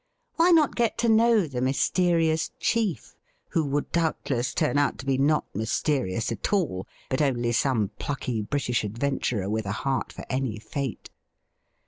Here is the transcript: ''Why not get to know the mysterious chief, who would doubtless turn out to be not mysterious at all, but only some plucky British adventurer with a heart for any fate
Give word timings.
''Why 0.37 0.49
not 0.49 0.75
get 0.75 0.97
to 0.97 1.09
know 1.09 1.45
the 1.45 1.61
mysterious 1.61 2.49
chief, 2.59 3.15
who 3.49 3.63
would 3.65 3.91
doubtless 3.91 4.51
turn 4.55 4.79
out 4.79 4.97
to 4.97 5.05
be 5.05 5.19
not 5.19 5.45
mysterious 5.53 6.31
at 6.31 6.51
all, 6.51 6.87
but 7.09 7.21
only 7.21 7.51
some 7.51 7.91
plucky 7.99 8.41
British 8.41 8.83
adventurer 8.83 9.47
with 9.47 9.67
a 9.67 9.71
heart 9.83 10.11
for 10.11 10.25
any 10.27 10.57
fate 10.57 11.11